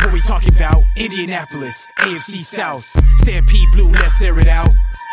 [0.00, 0.82] What we talking about?
[0.96, 2.84] Indianapolis, AFC South.
[3.18, 4.70] Stampede Blue, let's air it out.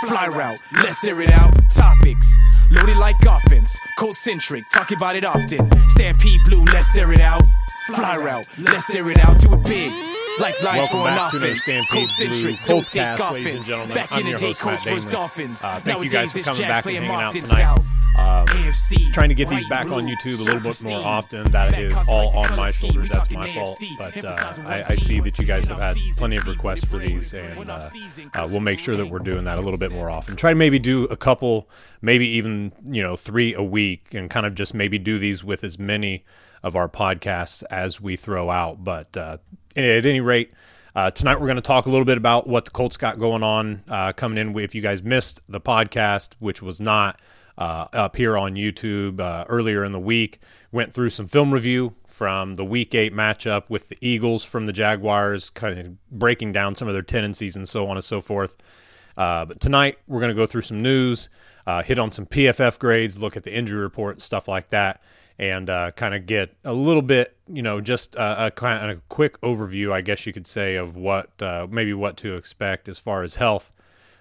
[0.08, 1.54] Fly route, let's air it out.
[1.72, 2.38] Topics.
[2.72, 5.70] Loaded like offense, cold centric, talking about it often.
[5.90, 7.44] Stampede Blue, let's air it out.
[7.88, 9.40] Fly route, let's air it out.
[9.40, 9.92] Do it big.
[10.40, 11.56] Like lights Welcome for back to another.
[11.56, 13.96] Stampede Blue centric, Colts don't take cast, ladies and gentlemen.
[13.96, 15.12] Back I'm your host, Matt Colts Damon.
[15.12, 15.64] Dolphins.
[15.64, 17.84] Uh, thank you guys for coming back and hanging out tonight.
[18.16, 18.46] Um,
[19.12, 21.52] trying to get these back on YouTube a little bit more often.
[21.52, 23.10] That is all on my shoulders.
[23.10, 23.80] That's my fault.
[23.98, 27.34] But uh, I, I see that you guys have had plenty of requests for these,
[27.34, 27.90] and uh,
[28.34, 30.36] uh, we'll make sure that we're doing that a little bit more often.
[30.36, 31.70] Try to maybe do a couple,
[32.02, 35.64] maybe even you know three a week, and kind of just maybe do these with
[35.64, 36.24] as many
[36.64, 38.84] of our podcasts as we throw out.
[38.84, 39.38] But uh,
[39.76, 40.54] at any rate.
[40.96, 43.42] Uh, tonight we're going to talk a little bit about what the Colts got going
[43.42, 44.58] on uh, coming in.
[44.60, 47.20] If you guys missed the podcast, which was not
[47.58, 50.40] uh, up here on YouTube uh, earlier in the week,
[50.72, 54.74] went through some film review from the Week Eight matchup with the Eagles from the
[54.74, 58.58] Jaguars, kind of breaking down some of their tendencies and so on and so forth.
[59.18, 61.30] Uh, but tonight we're going to go through some news,
[61.66, 65.02] uh, hit on some PFF grades, look at the injury report, stuff like that
[65.40, 69.02] and uh, kind of get a little bit, you know, just a, kind of a
[69.10, 73.00] quick overview, I guess you could say, of what uh, maybe what to expect as
[73.00, 73.72] far as health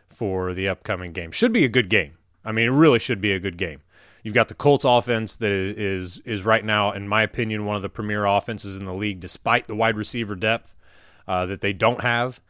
[0.08, 1.30] for the upcoming game.
[1.30, 2.18] Should be a good game.
[2.44, 3.82] I mean, it really should be a good game.
[4.22, 7.82] You've got the Colts offense that is is right now, in my opinion, one of
[7.82, 10.76] the premier offenses in the league, despite the wide receiver depth
[11.26, 12.40] uh, that they don't have.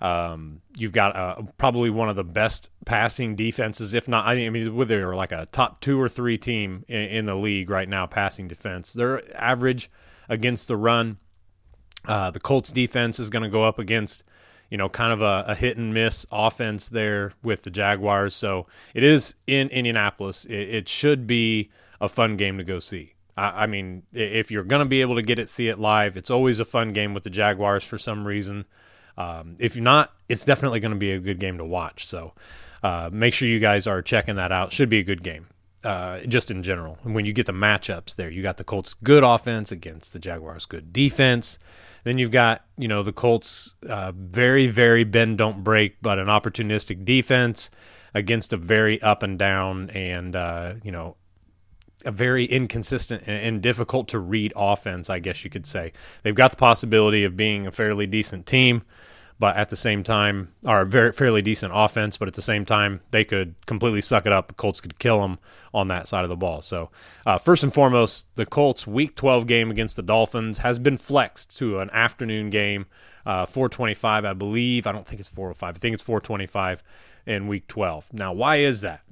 [0.00, 4.76] Um, you've got uh, probably one of the best passing defenses, if not, I mean,
[4.76, 8.06] whether they're like a top two or three team in, in, the league right now,
[8.06, 8.92] passing defense.
[8.92, 9.90] They're average
[10.28, 11.16] against the run.
[12.06, 14.22] Uh, the Colts defense is going to go up against,
[14.70, 18.34] you know, kind of a, a, hit and miss offense there with the Jaguars.
[18.34, 20.44] So it is in Indianapolis.
[20.44, 21.70] It, it should be
[22.00, 23.14] a fun game to go see.
[23.36, 26.16] I, I mean, if you're going to be able to get it, see it live,
[26.16, 28.66] it's always a fun game with the Jaguars for some reason.
[29.18, 32.06] Um, if you're not, it's definitely going to be a good game to watch.
[32.06, 32.34] So
[32.82, 34.72] uh, make sure you guys are checking that out.
[34.72, 35.46] Should be a good game,
[35.84, 36.98] uh, just in general.
[37.04, 40.18] And when you get the matchups there, you got the Colts' good offense against the
[40.18, 41.58] Jaguars' good defense.
[42.04, 46.26] Then you've got you know the Colts' uh, very very bend don't break, but an
[46.26, 47.70] opportunistic defense
[48.14, 51.16] against a very up and down and uh, you know
[52.04, 55.92] a very inconsistent and difficult to read offense, I guess you could say.
[56.22, 58.84] They've got the possibility of being a fairly decent team,
[59.38, 62.64] but at the same time, are a very fairly decent offense, but at the same
[62.64, 64.48] time, they could completely suck it up.
[64.48, 65.38] The Colts could kill them
[65.74, 66.62] on that side of the ball.
[66.62, 66.90] So,
[67.26, 71.56] uh, first and foremost, the Colts' Week 12 game against the Dolphins has been flexed
[71.58, 72.86] to an afternoon game,
[73.26, 74.86] uh, 425, I believe.
[74.86, 75.76] I don't think it's 405.
[75.76, 76.82] I think it's 425
[77.26, 78.14] in Week 12.
[78.14, 79.02] Now, why is that?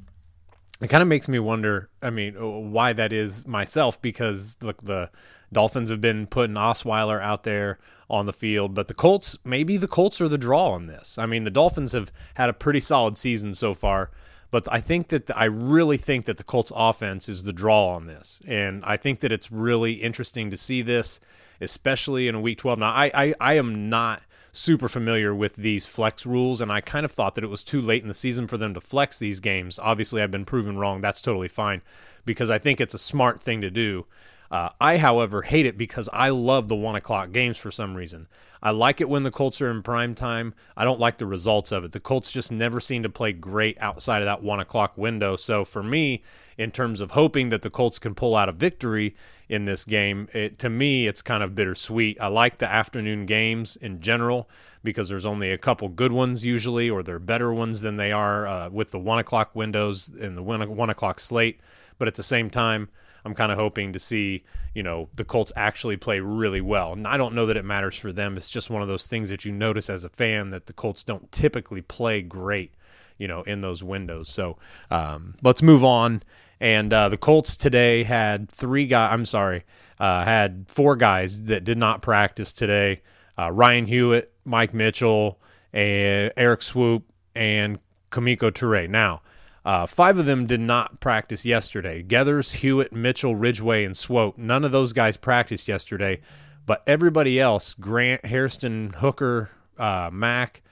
[0.81, 1.89] It kind of makes me wonder.
[2.03, 5.11] I mean, uh, why that is myself because look, the
[5.53, 7.79] Dolphins have been putting Osweiler out there
[8.11, 11.17] on the field, but the Colts maybe the Colts are the draw on this.
[11.17, 14.11] I mean, the Dolphins have had a pretty solid season so far,
[14.51, 17.89] but I think that the, I really think that the Colts offense is the draw
[17.95, 21.21] on this, and I think that it's really interesting to see this,
[21.61, 22.81] especially in a Week 12.
[22.81, 24.23] Now, I I, I am not
[24.55, 27.83] super familiar with these flex rules, and I kind of thought that it was too
[27.83, 29.79] late in the season for them to flex these games.
[29.79, 31.01] Obviously, I've been proven wrong.
[31.01, 31.83] That's totally fine
[32.25, 34.07] because I think it's a smart thing to do.
[34.51, 38.29] Uh, I, however, hate it because I love the one o'clock games for some reason.
[38.63, 40.55] I like it when the Colts are in prime time.
[40.77, 41.93] I don't like the results of it.
[41.93, 45.35] The Colts just never seem to play great outside of that one o'clock window.
[45.37, 46.23] So for me,
[46.57, 49.17] in terms of hoping that the Colts can pull out a victory
[49.49, 52.21] in this game, it, to me, it's kind of bittersweet.
[52.21, 54.49] I like the afternoon games in general
[54.83, 58.47] because there's only a couple good ones usually, or they're better ones than they are
[58.47, 61.61] uh, with the one o'clock windows and the one, one o'clock slate.
[61.99, 62.89] But at the same time,
[63.25, 64.45] I'm kind of hoping to see,
[64.75, 66.93] you know, the Colts actually play really well.
[66.93, 68.37] And I don't know that it matters for them.
[68.37, 71.03] It's just one of those things that you notice as a fan that the Colts
[71.03, 72.75] don't typically play great,
[73.17, 74.29] you know, in those windows.
[74.29, 74.59] So
[74.91, 76.23] um, let's move on.
[76.61, 79.65] And uh, the Colts today had three guys, I'm sorry,
[79.99, 83.03] uh, had four guys that did not practice today
[83.39, 85.41] uh, Ryan Hewitt, Mike Mitchell,
[85.73, 87.03] and Erik Swoope,
[87.35, 87.79] and
[88.11, 88.89] Kemoko Turay.
[88.89, 89.23] Now,
[89.65, 92.03] uh, five of them did not practice yesterday.
[92.03, 94.39] Geathers, Hewitt, Mitchell, Ridgeway, and Swoope.
[94.39, 96.21] None of those guys practiced yesterday,
[96.67, 100.63] but everybody else Grant, Hairston, Hooker, uh, Mack,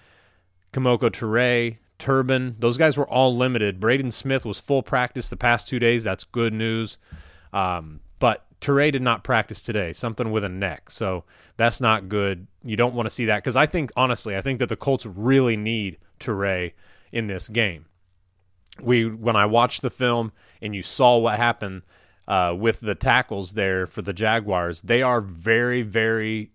[0.72, 3.80] Kemoko Turay, Turbin, those guys were all limited.
[3.80, 6.04] Braden Smith was full practice the past two days.
[6.04, 6.98] That's good news.
[7.52, 10.90] Um, but Turay did not practice today, something with a neck.
[10.90, 11.24] So
[11.56, 12.46] that's not good.
[12.64, 15.06] You don't want to see that because I think, honestly, I think that the Colts
[15.06, 16.72] really need Turay
[17.12, 17.86] in this game
[18.80, 21.82] we when I watched the film and you saw what happened
[22.26, 26.50] uh, with the tackles there for the Jaguars, they are very, very,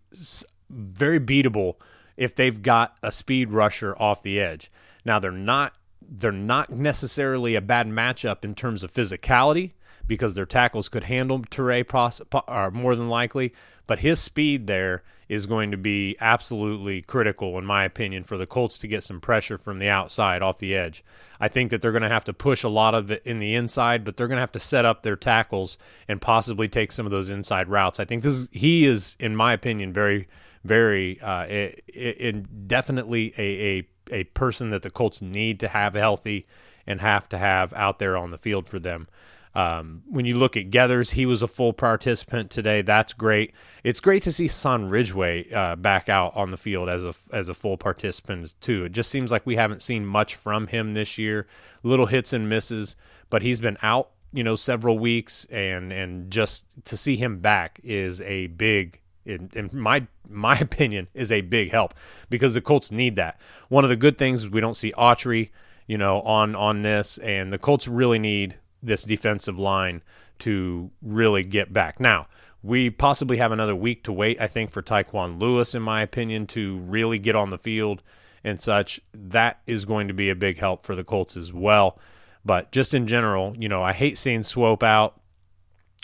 [0.69, 1.75] very beatable
[2.15, 4.71] if they've got a speed rusher off the edge.
[5.07, 5.73] Now they're not
[6.09, 9.71] they're not necessarily a bad matchup in terms of physicality
[10.05, 11.83] because their tackles could handle Turay
[12.47, 13.53] are more than likely,
[13.87, 18.47] but his speed there is going to be absolutely critical, in my opinion, for the
[18.47, 21.03] Colts to get some pressure from the outside off the edge.
[21.39, 23.53] I think that they're going to have to push a lot of it in the
[23.55, 25.77] inside, but they're going to have to set up their tackles
[26.07, 27.99] and possibly take some of those inside routes.
[27.99, 30.29] I think this is, he is, in my opinion, very,
[30.63, 35.93] very, uh, it, it, definitely a, a a person that the Colts need to have
[35.93, 36.47] healthy
[36.85, 39.07] and have to have out there on the field for them.
[39.57, 42.83] Um, when you look at Geathers, he was a full participant today.
[42.83, 43.53] That's great.
[43.83, 47.49] It's great to see Son Ridgeway uh, back out on the field as a as
[47.49, 48.85] a full participant too.
[48.85, 51.47] It just seems like we haven't seen much from him this year.
[51.81, 52.95] Little hits and misses,
[53.31, 57.79] but he's been out, you know, several weeks, and and just to see him back
[57.83, 61.93] is a big in, in, my my opinion, is a big help
[62.29, 63.39] because the Colts need that.
[63.69, 65.49] One of the good things is we don't see Autry,
[65.85, 70.01] you know, on on this, and the Colts really need this defensive line
[70.39, 71.99] to really get back.
[71.99, 72.27] Now,
[72.63, 76.47] we possibly have another week to wait, I think, for Tyquan Lewis, in my opinion,
[76.47, 78.03] to really get on the field
[78.43, 79.01] and such.
[79.13, 81.99] That is going to be a big help for the Colts as well.
[82.45, 85.19] But just in general, you know, I hate seeing Swoope out.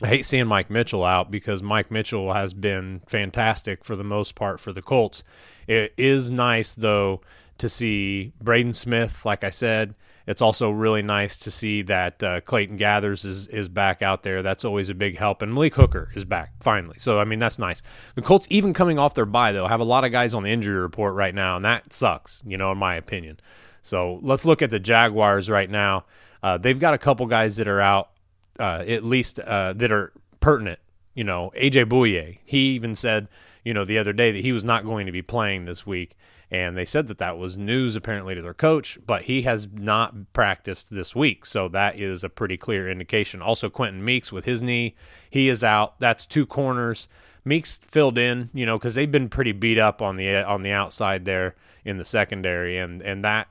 [0.04, 4.36] I hate seeing Mike Mitchell out because Mike Mitchell has been fantastic for the most
[4.36, 5.24] part for the Colts.
[5.66, 7.22] It is nice, though,
[7.58, 9.96] to see Braden Smith, like I said,
[10.26, 14.42] it's also really nice to see that uh, Clayton Geathers is, is back out there.
[14.42, 15.42] That's always a big help.
[15.42, 16.98] And Malik Hooker is back finally.
[16.98, 17.82] So, I mean, that's nice.
[18.16, 20.50] The Colts, even coming off their bye, though, have a lot of guys on the
[20.50, 23.40] injury report right now, and that sucks, you know, in my opinion.
[23.82, 26.06] So, let's look at the Jaguars right now.
[26.42, 28.12] Uh, they've got a couple guys that are out,
[28.60, 30.80] uh, at least uh, that are pertinent.
[31.14, 33.28] You know, AJ Bouye, he even said,
[33.64, 36.16] you know, the other day that he was not going to be playing this week
[36.54, 40.34] and they said that that was news apparently to their coach, but he has not
[40.34, 43.42] practiced this week, so that is a pretty clear indication.
[43.42, 44.96] Also, Quenton Meeks with his knee,
[45.32, 46.00] he is out.
[46.00, 47.08] That's two corners.
[47.44, 50.72] Meeks filled in, you know, because they've been pretty beat up on the on the
[50.72, 53.48] outside there in the secondary, and and that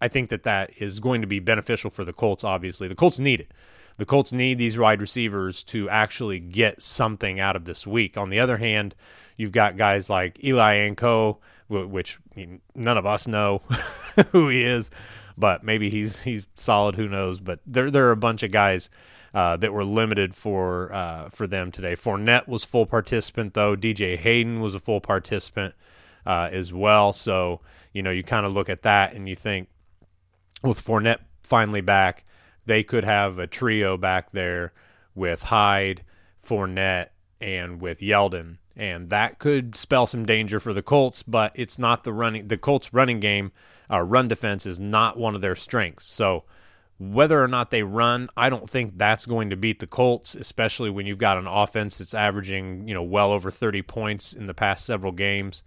[0.00, 2.44] I think that that is going to be beneficial for the Colts.
[2.44, 3.50] Obviously, the Colts need it.
[3.96, 8.16] The Colts need these wide receivers to actually get something out of this week.
[8.16, 8.94] On the other hand,
[9.36, 11.38] you've got guys like Eli Ankou
[11.68, 12.18] which
[12.74, 13.62] none of us know
[14.32, 14.90] who he is,
[15.36, 16.94] but maybe he's he's solid.
[16.96, 17.40] Who knows?
[17.40, 18.90] But there there are a bunch of guys
[19.32, 21.94] uh, that were limited for uh, for them today.
[21.94, 23.76] Fournette was full participant though.
[23.76, 25.74] DJ Hayden was a full participant
[26.26, 27.12] uh, as well.
[27.12, 27.60] So
[27.92, 29.68] you know you kind of look at that and you think
[30.62, 32.24] with Fournette finally back,
[32.66, 34.72] they could have a trio back there
[35.14, 36.02] with Hyde,
[36.44, 37.08] Fournette,
[37.40, 41.22] and with Yeldon and that could spell some danger for the Colts.
[41.22, 42.48] But it's not the running.
[42.48, 43.52] The Colts' running game,
[43.90, 46.06] uh, run defense, is not one of their strengths.
[46.06, 46.44] So
[46.98, 50.90] whether or not they run, I don't think that's going to beat the Colts, especially
[50.90, 54.54] when you've got an offense that's averaging you know well over 30 points in the
[54.54, 55.62] past several games.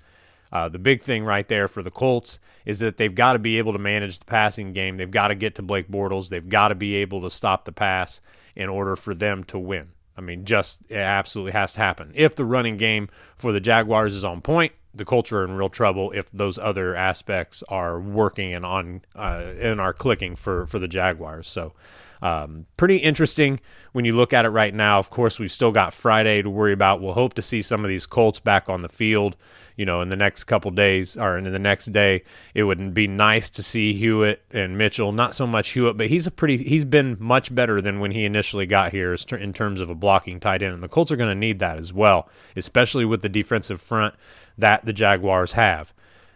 [0.51, 3.57] Uh, the big thing right there for the Colts is that they've got to be
[3.57, 4.97] able to manage the passing game.
[4.97, 6.29] They've got to get to Blake Bortles.
[6.29, 8.21] They've got to be able to stop the pass
[8.55, 9.89] in order for them to win.
[10.17, 12.11] I mean, just it absolutely has to happen.
[12.15, 15.69] If the running game for the Jaguars is on point, the Colts are in real
[15.69, 20.79] trouble if those other aspects are working and on uh, and are clicking for for
[20.79, 21.47] the Jaguars.
[21.47, 21.73] So
[22.21, 23.59] um, pretty interesting
[23.91, 24.99] when you look at it right now.
[24.99, 27.01] Of course, we've still got Friday to worry about.
[27.01, 29.35] We'll hope to see some of these Colts back on the field,
[29.75, 32.23] you know, in the next couple days or in the next day.
[32.53, 35.11] It would be nice to see Hewitt and Mitchell.
[35.11, 36.57] Not so much Hewitt, but he's a pretty.
[36.57, 40.39] He's been much better than when he initially got here in terms of a blocking
[40.39, 43.29] tight end, and the Colts are going to need that as well, especially with the
[43.29, 44.15] defensive front
[44.57, 45.93] that the Jaguars have.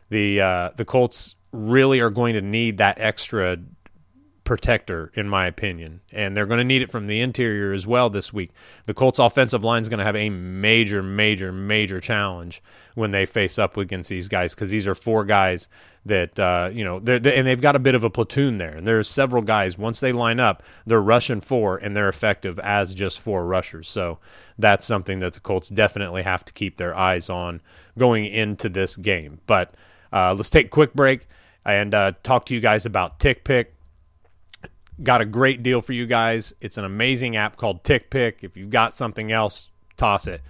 [0.09, 3.57] The uh, the Colts really are going to need that extra
[4.51, 6.01] protector, in my opinion.
[6.12, 8.51] And they're going to need it from the interior as well this week.
[8.86, 12.62] The Colts' offensive line is going to have a major, major, major challenge
[12.96, 15.70] when they face up against these guys because these are four guys
[16.05, 18.75] that, uh, you know, they're, they're, and they've got a bit of a platoon there.
[18.75, 22.93] And there's several guys, once they line up, they're rushing four and they're effective as
[22.93, 23.88] just four rushers.
[23.88, 24.20] So
[24.60, 27.62] that's something that the Colts definitely have to keep their eyes on
[27.98, 29.39] going into this game.
[29.48, 29.75] But
[30.12, 31.29] uh, let's take a quick break
[31.63, 33.67] and uh, talk to you guys about TickPick
[35.03, 36.53] got a great deal for you guys.
[36.62, 38.36] It's an amazing app called TickPick.
[38.41, 40.41] If you've got something else, toss it.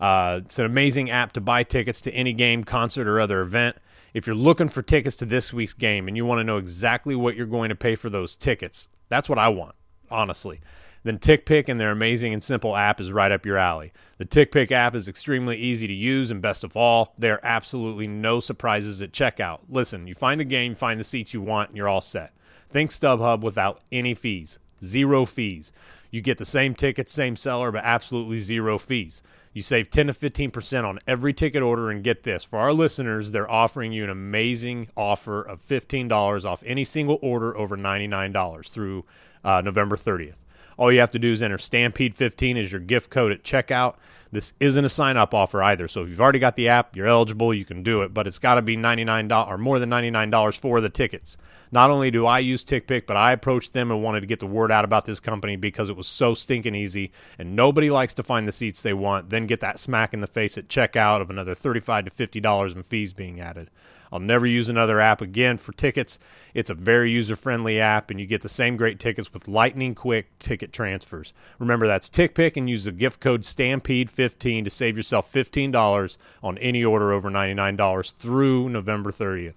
[0.00, 3.76] Uh, it's an amazing app to buy tickets to any game, concert, or other event.
[4.14, 7.14] If you're looking for tickets to this week's game and you want to know exactly
[7.14, 9.74] what you're going to pay for those tickets, that's what I want,
[10.10, 10.60] honestly.
[11.02, 13.92] Then TickPick and their amazing and simple app is right up your alley.
[14.18, 18.06] The TickPick app is extremely easy to use, and best of all, there are absolutely
[18.06, 19.60] no surprises at checkout.
[19.68, 22.34] Listen, you find the game, find the seats you want, and you're all set.
[22.70, 25.72] Think StubHub without any fees, zero fees.
[26.10, 29.22] You get the same ticket, same seller, but absolutely zero fees.
[29.52, 31.90] You save 10 to 15% on every ticket order.
[31.90, 36.62] And get this for our listeners, they're offering you an amazing offer of $15 off
[36.64, 39.04] any single order over $99 through
[39.44, 40.38] uh, November 30th.
[40.76, 43.96] All you have to do is enter Stampede15 as your gift code at checkout.
[44.32, 45.88] This isn't a sign up offer either.
[45.88, 48.38] So if you've already got the app, you're eligible, you can do it, but it's
[48.38, 51.36] got to be $99 or more than $99 for the tickets.
[51.72, 54.46] Not only do I use TickPick, but I approached them and wanted to get the
[54.46, 58.22] word out about this company because it was so stinking easy and nobody likes to
[58.22, 61.30] find the seats they want, then get that smack in the face at checkout of
[61.30, 63.70] another 35 to $50 in fees being added.
[64.12, 66.18] I'll never use another app again for tickets.
[66.52, 69.94] It's a very user friendly app, and you get the same great tickets with lightning
[69.94, 71.32] quick ticket transfers.
[71.58, 76.84] Remember, that's TickPick and use the gift code Stampede15 to save yourself $15 on any
[76.84, 79.54] order over $99 through November 30th.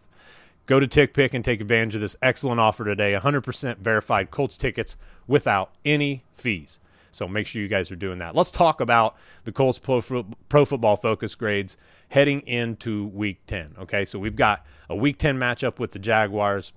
[0.65, 4.95] Go to TickPick and take advantage of this excellent offer today 100% verified Colts tickets
[5.27, 6.79] without any fees.
[7.13, 8.36] So make sure you guys are doing that.
[8.36, 10.01] Let's talk about the Colts Pro,
[10.50, 11.77] Pro Football Focus grades
[12.10, 13.75] heading into Week 10.
[13.79, 16.74] Okay, so we've got a Week 10 matchup with the Jaguars.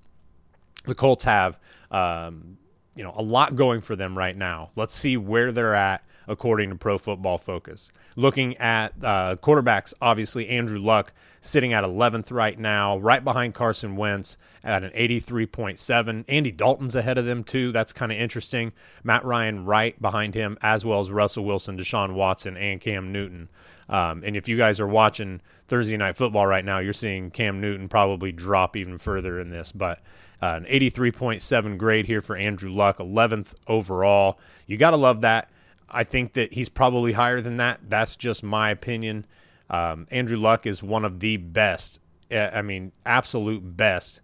[0.85, 1.59] The Colts have,
[1.91, 2.59] um,
[2.95, 4.71] you know, a lot going for them right now.
[4.77, 7.91] Let's see where they're at according to Pro Football Focus.
[8.17, 13.97] Looking at uh, quarterbacks, obviously Andrew Luck sitting at 11th right now, right behind Carson
[13.97, 16.25] Wentz at an 83.7.
[16.29, 17.73] Andy Dalton's ahead of them too.
[17.73, 18.73] That's kind of interesting.
[19.05, 23.49] Matt Ryan right behind him, as well as Russell Wilson, Deshaun Watson, and Cam Newton.
[23.89, 27.61] Um, and if you guys are watching Thursday Night Football right now, you're seeing Cam
[27.61, 29.71] Newton probably drop even further in this.
[29.71, 30.01] But
[30.43, 34.39] uh, an 83.7 grade here for Andrew Luck, 11th overall.
[34.67, 35.51] You got to love that.
[35.89, 37.81] I think that he's probably higher than that.
[37.89, 39.27] That's just my opinion.
[39.71, 42.01] Um, Andrew Luck is one of the best,
[42.31, 44.21] eh, I mean, absolute best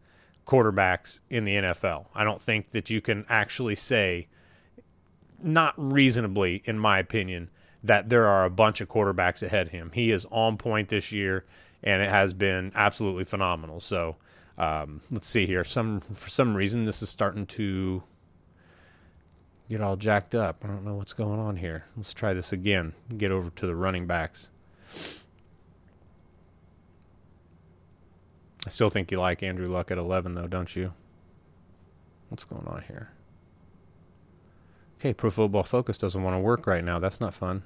[0.47, 2.07] quarterbacks in the NFL.
[2.14, 4.28] I don't think that you can actually say,
[5.42, 7.50] not reasonably, in my opinion,
[7.83, 9.90] that there are a bunch of quarterbacks ahead him.
[9.95, 11.45] He is on point this year,
[11.83, 13.81] and it has been absolutely phenomenal.
[13.81, 14.16] So
[14.59, 15.64] um, let's see here.
[15.64, 18.02] Some for some reason this is starting to
[19.72, 20.58] get all jacked up.
[20.62, 21.84] I don't know what's going on here.
[21.96, 22.92] Let's try this again.
[23.16, 24.50] Get over to the running backs.
[28.66, 30.92] I still think you like Andrew Luck at 11, though, don't you?
[32.28, 33.10] What's going on here?
[35.00, 36.98] Okay, Pro Football Focus doesn't want to work right now.
[36.98, 37.62] That's not fun.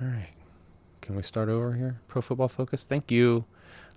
[0.00, 0.32] All right.
[1.02, 2.00] Can we start over here?
[2.08, 2.84] Pro Football Focus.
[2.84, 3.44] Thank you.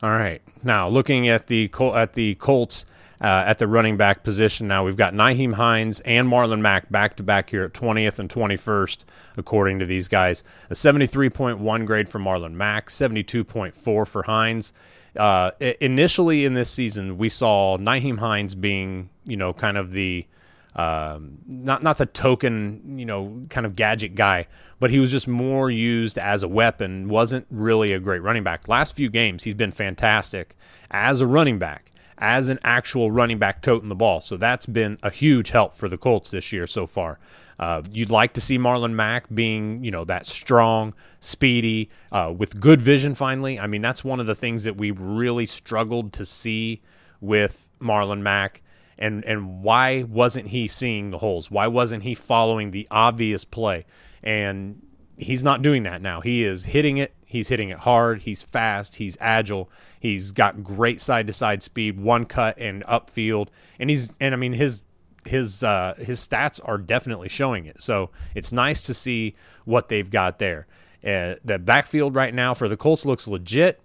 [0.03, 0.41] All right.
[0.63, 2.85] Now looking at the Col- at the Colts
[3.19, 4.67] uh, at the running back position.
[4.67, 8.29] Now we've got Nyheim Hines and Marlon Mack back to back here at 20th and
[8.29, 8.99] 21st,
[9.37, 10.43] according to these guys.
[10.69, 14.71] A 73.1 grade for Marlon Mack, 72.4 for Hines.
[15.15, 15.49] Uh,
[15.81, 20.27] initially in this season, we saw Nyheim Hines being, you know, kind of the
[20.77, 24.47] um, not not the token, you know, kind of gadget guy,
[24.79, 27.09] but he was just more used as a weapon.
[27.09, 28.67] wasn't really a great running back.
[28.67, 30.55] Last few games, he's been fantastic
[30.91, 31.91] as a running back.
[32.17, 34.21] as an actual running back toting the ball.
[34.21, 37.19] So that's been a huge help for the Colts this year so far.
[37.59, 42.59] Uh, you'd like to see Marlon Mack being, you know, that strong, speedy, uh, with
[42.59, 43.59] good vision finally.
[43.59, 46.81] I mean, that's one of the things that we really struggled to see
[47.19, 48.61] with Marlon Mack.
[48.99, 51.51] And, and why wasn't he seeing the holes?
[51.51, 53.85] Why wasn't he following the obvious play?
[54.23, 54.81] And
[55.17, 56.21] he's not doing that now.
[56.21, 57.13] He is hitting it.
[57.25, 58.21] He's hitting it hard.
[58.21, 58.95] He's fast.
[58.95, 59.69] He's agile.
[59.99, 63.49] He's got great side to side speed, one cut and upfield.
[63.79, 64.83] And he's and I mean his
[65.27, 67.81] his uh, his stats are definitely showing it.
[67.81, 69.35] So it's nice to see
[69.65, 70.67] what they've got there.
[71.03, 73.81] Uh, the backfield right now for the Colts looks legit.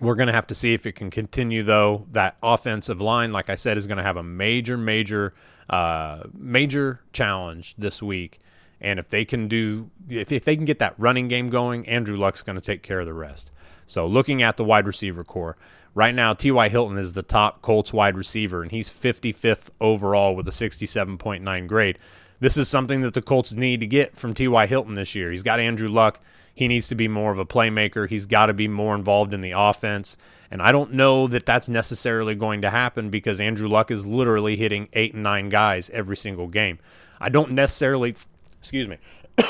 [0.00, 2.06] We're going to have to see if it can continue, though.
[2.12, 5.34] That offensive line, like I said, is going to have a major, major,
[5.70, 8.40] uh, major challenge this week.
[8.80, 12.16] And if they can do, if, if they can get that running game going, Andrew
[12.16, 13.50] Luck's going to take care of the rest.
[13.86, 15.56] So looking at the wide receiver corps,
[15.94, 16.68] right now T.Y.
[16.68, 21.98] Hilton is the top Colts wide receiver, and he's 55th overall with a 67.9 grade.
[22.40, 24.66] This is something that the Colts need to get from T.Y.
[24.66, 25.30] Hilton this year.
[25.30, 26.20] He's got Andrew Luck.
[26.54, 28.08] He needs to be more of a playmaker.
[28.08, 30.16] He's got to be more involved in the offense.
[30.50, 34.56] And I don't know that that's necessarily going to happen because Andrew Luck is literally
[34.56, 36.78] hitting eight and nine guys every single game.
[37.20, 38.14] I don't necessarily,
[38.60, 38.98] excuse me,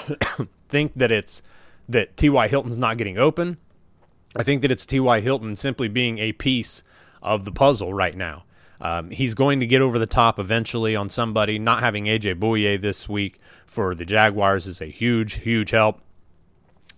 [0.69, 1.43] think that it's
[1.89, 2.49] that T.Y.
[2.49, 3.59] Hilton's not getting open.
[4.35, 5.21] I think that it's T.Y.
[5.21, 6.83] Hilton simply being a piece
[7.23, 8.45] of the puzzle right now.
[8.81, 11.59] Um, he's going to get over the top eventually on somebody.
[11.59, 16.01] Not having AJ Bouye this week for the Jaguars is a huge, huge help.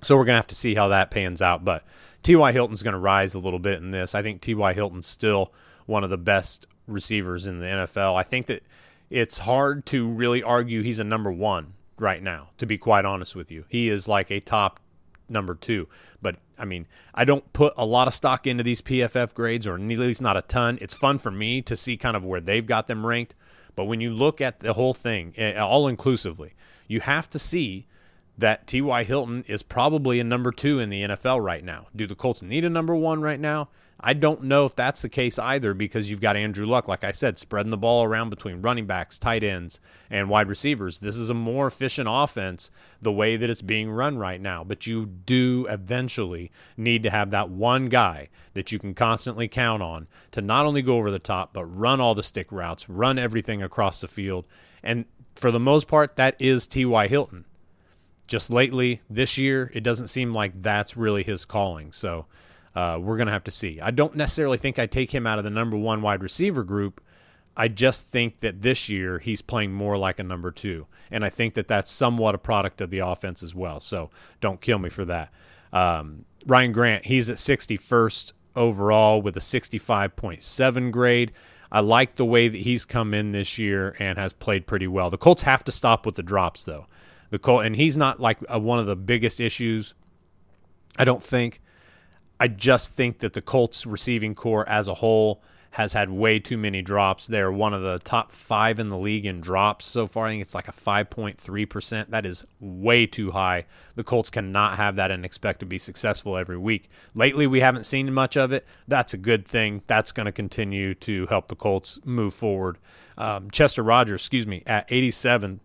[0.03, 1.65] So we're going to have to see how that pans out.
[1.65, 1.85] But
[2.23, 2.53] T.Y.
[2.53, 4.15] Hilton's going to rise a little bit in this.
[4.15, 4.73] I think T.Y.
[4.73, 5.53] Hilton's still
[5.87, 8.15] one of the best receivers in the NFL.
[8.15, 8.63] I think that
[9.11, 13.35] it's hard to really argue he's a number one right now, to be quite honest
[13.35, 13.65] with you.
[13.69, 14.81] He is like a top
[15.29, 15.89] number two.
[16.21, 19.75] But I mean, I don't put a lot of stock into these PFF grades, or
[19.77, 20.79] at least not a ton.
[20.81, 23.35] It's fun for me to see kind of where they've got them ranked.
[23.75, 26.55] But when you look at the whole thing, all inclusively,
[26.89, 27.87] you have to see
[28.39, 29.05] that T.Y.
[29.05, 31.87] Hilton is probably a number two in the NFL right now.
[31.95, 33.69] Do the Colts need a number one right now?
[33.99, 37.13] I don't know if that's the case either because you've got Andrew Luck, like I
[37.13, 40.99] said, spreading the ball around between running backs, tight ends, and wide receivers.
[40.99, 44.63] This is a more efficient offense the way that it's being run right now.
[44.65, 49.83] But you do eventually need to have that one guy that you can constantly count
[49.83, 53.19] on to not only go over the top, but run all the stick routes, run
[53.19, 54.45] everything across the field.
[54.83, 57.09] And for the most part, that is T.Y.
[57.09, 57.46] Hilton.
[58.27, 61.93] Just lately, this year, it doesn't seem like that's really his calling.
[61.93, 62.27] So,
[62.75, 63.81] uh, we're going to have to see.
[63.81, 67.01] I don't necessarily think I take him out of the number one wide receiver group.
[67.57, 70.87] I just think that this year he's playing more like a number two.
[71.11, 73.81] And I think that that's somewhat a product of the offense as well.
[73.81, 74.11] So
[74.43, 75.33] don't kill me for that.
[75.73, 81.33] Um, Ryan Grant, he's at 61st overall with a 65.7 grade.
[81.73, 85.09] I like the way that he's come in this year and has played pretty well.
[85.09, 86.87] The Colts have to stop with the drops, though.
[87.31, 89.95] The Colt, and he's not like a, one of the biggest issues,
[90.99, 91.61] I don't think.
[92.39, 95.43] I just think that the Colts receiving corps as a whole
[95.77, 97.27] has had way too many drops.
[97.27, 100.27] They're one of the top five in the league in drops so far.
[100.27, 102.09] I think it's like a 5.3%.
[102.09, 103.67] That is way too high.
[103.95, 106.89] The Colts cannot have that and expect to be successful every week.
[107.15, 108.67] Lately, we haven't seen much of it.
[108.89, 109.83] That's a good thing.
[109.87, 112.79] That's going to continue to help the Colts move forward.
[113.19, 115.61] Um, Chester Rogers, excuse me, at 87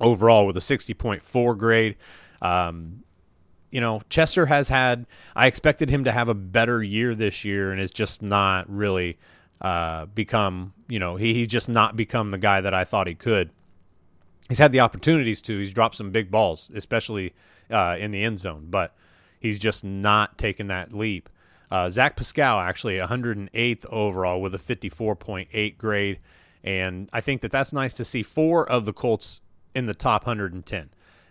[0.00, 1.96] overall with a 60.4 grade.
[2.42, 3.04] Um,
[3.70, 5.06] you know, Chester has had.
[5.34, 9.18] I expected him to have a better year this year, and it's just not really
[9.60, 10.74] uh, become.
[10.88, 13.50] You know, he, he's just not become the guy that I thought he could.
[14.48, 15.58] He's had the opportunities to.
[15.58, 17.34] He's dropped some big balls, especially
[17.70, 18.94] uh, in the end zone, but
[19.40, 21.28] he's just not taken that leap.
[21.70, 26.20] Uh, Zach Pascal actually 108th overall with a 54.8 grade,
[26.62, 28.22] and I think that that's nice to see.
[28.22, 29.40] Four of the Colts
[29.74, 30.90] in the top 110.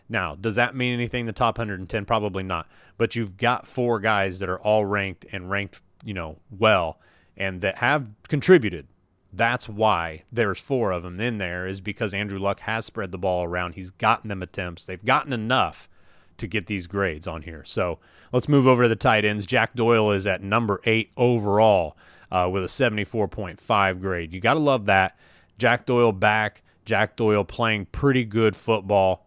[0.09, 1.25] Now, does that mean anything?
[1.25, 2.67] The top 110, probably not.
[2.97, 6.99] But you've got four guys that are all ranked and ranked, you know, well,
[7.37, 8.87] and that have contributed.
[9.31, 13.17] That's why there's four of them in there, is because Andrew Luck has spread the
[13.17, 13.73] ball around.
[13.73, 14.85] He's gotten them attempts.
[14.85, 15.89] They've gotten enough
[16.37, 17.63] to get these grades on here.
[17.63, 17.99] So
[18.31, 19.45] let's move over to the tight ends.
[19.45, 21.97] Jack Doyle is at number eight overall
[22.31, 24.33] uh, with a 74.5 grade.
[24.33, 25.17] You got to love that.
[25.57, 26.62] Jack Doyle back.
[26.85, 29.25] Jack Doyle playing pretty good football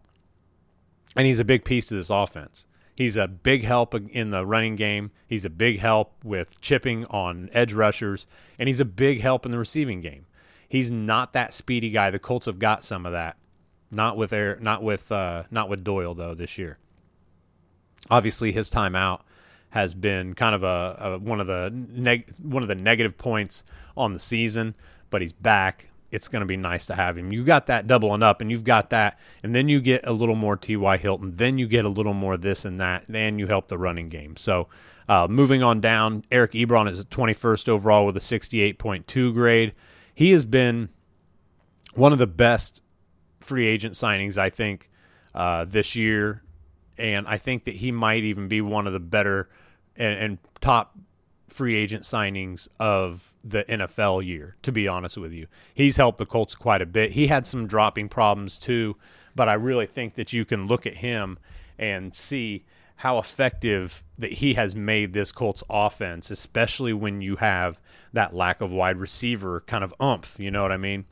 [1.17, 2.65] and he's a big piece to this offense.
[2.95, 5.11] He's a big help in the running game.
[5.27, 9.51] He's a big help with chipping on edge rushers, and he's a big help in
[9.51, 10.25] the receiving game.
[10.69, 12.11] He's not that speedy guy.
[12.11, 13.37] The Colts have got some of that.
[13.89, 16.77] Not with Air, not with uh, not with Doyle though this year.
[18.09, 19.23] Obviously, his time out
[19.71, 23.63] has been kind of a, a one of the neg- one of the negative points
[23.95, 24.75] on the season,
[25.09, 25.89] but he's back.
[26.11, 27.33] It's going to be nice to have him.
[27.33, 30.35] You got that doubling up, and you've got that, and then you get a little
[30.35, 30.97] more T.Y.
[30.97, 34.09] Hilton, then you get a little more this and that, then you help the running
[34.09, 34.37] game.
[34.37, 34.67] So,
[35.09, 39.73] uh, moving on down, Eric Ebron is 21st overall with a 68.2 grade.
[40.13, 40.89] He has been
[41.93, 42.83] one of the best
[43.39, 44.89] free agent signings, I think,
[45.33, 46.43] uh, this year
[46.97, 49.49] and I think that he might even be one of the better
[49.95, 50.97] and, and, top
[51.47, 54.55] free agent signings of the NFL year.
[54.63, 57.11] To be honest with you, he's helped the Colts quite a bit.
[57.11, 58.97] He had some dropping problems too,
[59.35, 61.39] but I really think that you can look at him
[61.77, 62.65] and see
[62.97, 67.79] how effective that he has made this Colts offense, especially when you have
[68.11, 70.39] that lack of wide receiver kind of umph.
[70.39, 71.05] You know what I mean?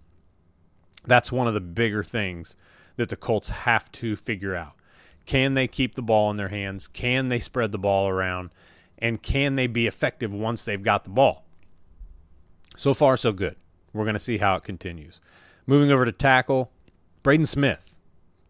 [1.06, 2.56] That's one of the bigger things
[2.96, 4.74] that the Colts have to figure out.
[5.28, 6.88] Can they keep the ball in their hands?
[6.88, 8.50] Can they spread the ball around?
[8.98, 11.46] And can they be effective once they've got the ball?
[12.78, 13.56] So far, so good.
[13.94, 15.22] We're going to see how it continues.
[15.66, 16.72] Moving over to tackle,
[17.24, 17.98] Braden Smith,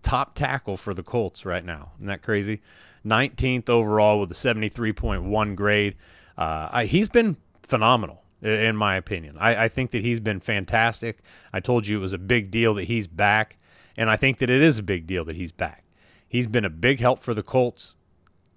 [0.02, 1.92] top tackle for the Colts right now.
[1.96, 2.62] Isn't that crazy?
[3.06, 5.96] 19th overall with a 73.1 grade.
[6.38, 9.38] Uh, I, he's been phenomenal, in my opinion.
[9.40, 11.20] I, I think that he's been fantastic.
[11.54, 13.58] I told you it was a big deal that he's back,
[13.96, 15.84] and I think that it is a big deal that he's back.
[16.28, 17.98] He's been a big help for the Colts.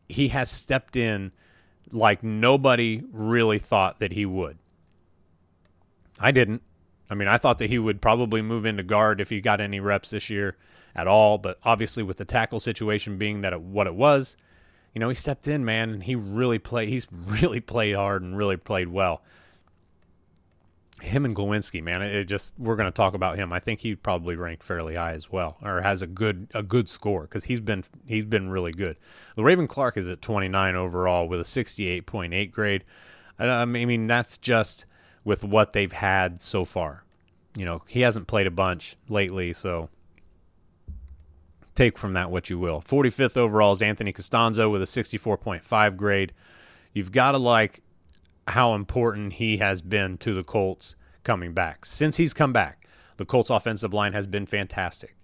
[0.09, 1.33] He has stepped in
[1.93, 4.59] like nobody really thought that he would.
[6.21, 6.63] I didn't.
[7.11, 9.81] I mean, I thought that he would probably move into guard if he got any
[9.81, 10.57] reps this year
[10.95, 14.37] at all, but obviously with the tackle situation being that it, what it was,
[14.95, 18.37] you know, he stepped in, man, and he really played he's really played hard and
[18.37, 19.23] really played well
[21.01, 23.53] him and Glowinski, man, it, just we're going to talk about him.
[23.53, 26.89] I think he probably ranked fairly high as well, or has a good a good
[26.89, 28.97] score because he's been he's been really good.
[29.37, 32.85] Le'Raven Clark is at 29 overall with a 68.8 grade.
[33.39, 34.85] I mean, that's just
[35.25, 37.05] with what they've had so far.
[37.57, 39.91] You know, he hasn't played a bunch lately, so
[41.75, 42.81] take from that what you will.
[42.81, 46.33] 45th overall is Anthony Castonzo with a 64.5 grade.
[46.93, 47.83] You've got to like
[48.51, 51.85] how important he has been to the Colts coming back.
[51.85, 55.15] Since he's come back, the Colts offensive line has been fantastic.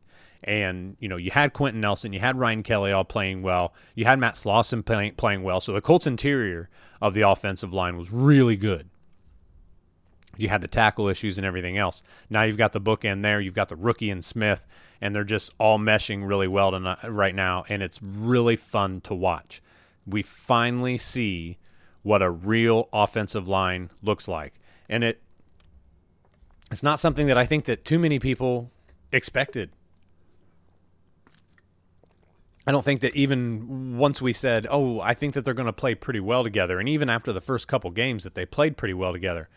[0.43, 4.05] And, you know, you had Quenton Nelson, you had Ryan Kelly all playing well, you
[4.05, 5.61] had Matt Slauson playing, playing well.
[5.61, 6.69] So the Colts interior
[7.01, 8.91] of the offensive line was really good.
[10.37, 12.03] You had the tackle issues and everything else.
[12.29, 14.67] Now you've got the bookend there, you've got the rookie and Smith,
[15.01, 17.65] and they're just all meshing really well tonight, right now.
[17.69, 19.63] And it's really fun to watch.
[20.07, 21.57] We finally see
[22.05, 24.55] what a real offensive line looks like.
[24.89, 25.21] And it
[26.71, 28.71] it's not something that I think that too many people
[29.11, 29.71] expected.
[32.67, 35.73] I don't think that even once we said, "Oh, I think that they're going to
[35.73, 38.95] play pretty well together," and even after the first couple games that they played pretty
[38.95, 39.49] well together,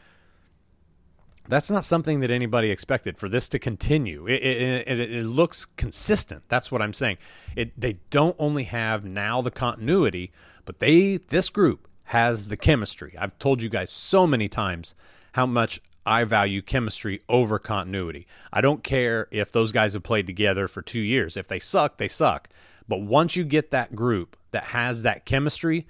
[1.47, 4.27] that's not something that anybody expected for this to continue.
[4.27, 6.43] It, it, it, it, looks consistent.
[6.49, 7.17] That's what I'm saying.
[7.55, 10.31] They don't only have now the continuity,
[10.65, 13.13] but they this group has the chemistry.
[13.19, 14.95] I've told you guys so many times
[15.33, 18.27] how much I value chemistry over continuity.
[18.51, 21.35] I don't care if those guys have played together for two years.
[21.35, 22.47] If they suck, they suck.
[22.87, 25.85] But once you get that group that has that chemistry,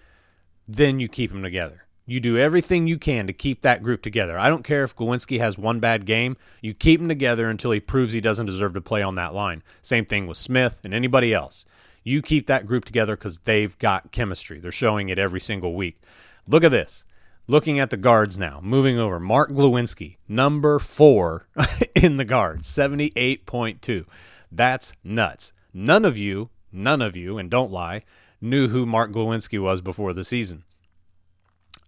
[0.67, 1.85] then you keep them together.
[2.07, 4.39] You do everything you can to keep that group together.
[4.39, 6.35] I don't care if Glowinski has one bad game.
[6.61, 9.61] You keep him together until he proves he doesn't deserve to play on that line.
[9.83, 11.65] Same thing with Smith and anybody else.
[12.07, 14.61] You keep that group together because they've got chemistry.
[14.61, 15.99] They're showing it every single week.
[16.47, 17.03] Look at this.
[17.47, 19.19] Looking at the guards now, moving over.
[19.19, 21.49] Mark Glowinski, number four
[21.95, 24.05] in the guards, 78.2.
[24.49, 25.51] That's nuts.
[25.73, 28.03] None of you, none of you, and don't lie,
[28.39, 30.63] knew who Mark Glowinski was before the season.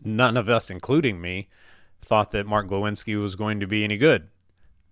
[0.04, 1.48] None of us, including me,
[2.02, 4.28] thought that Mark Glowinski was going to be any good.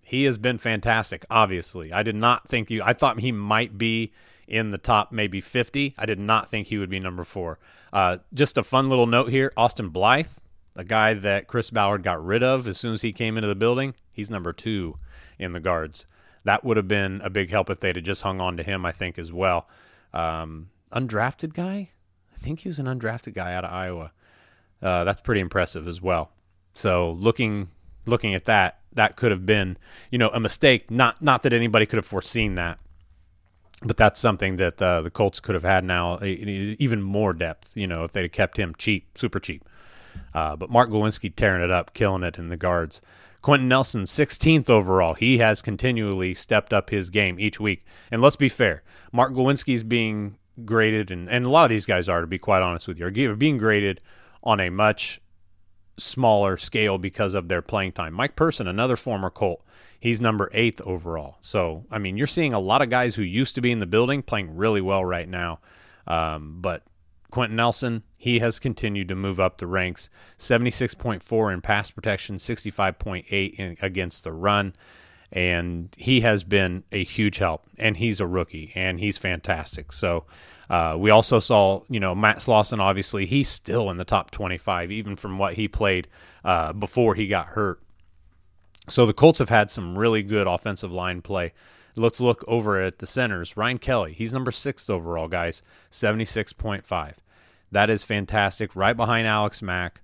[0.01, 1.91] He has been fantastic, obviously.
[1.91, 4.13] I did not think you, I thought he might be
[4.47, 5.93] in the top maybe 50.
[5.97, 7.59] I did not think he would be number four.
[7.91, 10.27] Uh, just a fun little note here Austin Blythe,
[10.75, 13.55] a guy that Chris Ballard got rid of as soon as he came into the
[13.55, 14.95] building, he's number two
[15.37, 16.05] in the guards.
[16.43, 18.85] That would have been a big help if they'd have just hung on to him,
[18.85, 19.67] I think, as well.
[20.13, 21.91] Um, undrafted guy?
[22.33, 24.11] I think he was an undrafted guy out of Iowa.
[24.81, 26.31] Uh, that's pretty impressive as well.
[26.73, 27.69] So looking
[28.05, 29.77] looking at that, that could have been,
[30.11, 30.91] you know, a mistake.
[30.91, 32.79] Not not that anybody could have foreseen that,
[33.83, 37.69] but that's something that uh, the Colts could have had now, even more depth.
[37.75, 39.63] You know, if they'd have kept him cheap, super cheap.
[40.33, 43.01] Uh, but Mark Glowinski tearing it up, killing it in the guards.
[43.41, 45.13] Quenton Nelson, 16th overall.
[45.13, 47.85] He has continually stepped up his game each week.
[48.11, 52.09] And let's be fair, Mark Glowinski's being graded, and, and a lot of these guys
[52.09, 54.01] are, to be quite honest with you, are being graded
[54.43, 55.21] on a much
[55.97, 58.13] smaller scale because of their playing time.
[58.13, 59.63] Mike Person, another former Colt,
[59.99, 61.37] he's number eighth overall.
[61.41, 63.85] So, I mean, you're seeing a lot of guys who used to be in the
[63.85, 65.59] building playing really well right now.
[66.05, 66.83] Um, but
[67.31, 73.53] Quenton Nelson, he has continued to move up the ranks 76.4 in pass protection, 65.8
[73.55, 74.73] in, against the run.
[75.29, 77.65] And he has been a huge help.
[77.77, 79.91] And he's a rookie, and he's fantastic.
[79.91, 80.25] So,
[80.69, 84.91] uh, we also saw, you know, Matt Slauson, obviously, he's still in the top 25,
[84.91, 86.07] even from what he played
[86.43, 87.81] uh, before he got hurt.
[88.87, 91.53] So the Colts have had some really good offensive line play.
[91.95, 93.57] Let's look over at the centers.
[93.57, 97.13] Ryan Kelly, he's number six overall, guys, 76.5.
[97.71, 98.75] That is fantastic.
[98.75, 100.01] Right behind Alex Mack.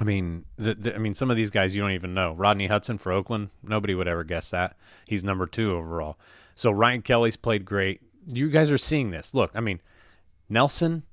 [0.00, 2.32] I mean, the, the, I mean, some of these guys you don't even know.
[2.32, 4.76] Rodney Hudson for Oakland, nobody would ever guess that.
[5.06, 6.18] He's number two overall.
[6.54, 9.34] So Ryan Kelly's played great you guys are seeing this.
[9.34, 9.80] Look, I mean,
[10.48, 11.04] Nelson,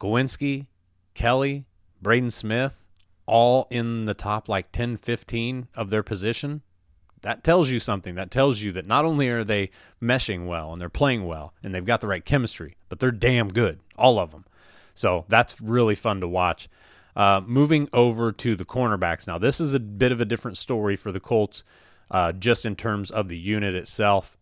[0.00, 0.66] Glowinski,
[1.14, 1.66] Kelly,
[2.00, 2.82] Braden Smith,
[3.28, 6.62] all in the top like 10, 15 of their position.
[7.20, 8.14] That tells you something.
[8.14, 9.70] That tells you that not only are they
[10.02, 13.48] meshing well and they're playing well and they've got the right chemistry, but they're damn
[13.48, 14.46] good, all of them.
[14.94, 16.68] So that's really fun to watch.
[17.14, 20.96] Uh, moving over to the cornerbacks now, this is a bit of a different story
[20.96, 21.64] for the Colts,
[22.10, 24.36] uh, just in terms of the unit itself.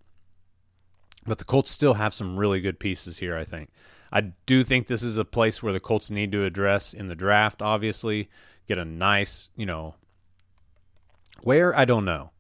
[1.27, 3.71] But the Colts still have some really good pieces here, I think.
[4.13, 7.17] I do think this is a place where the Colts need to address in the
[7.17, 8.29] draft, obviously.
[8.67, 9.95] Get a nice, you know,
[11.43, 11.77] where?
[11.77, 12.31] I don't know.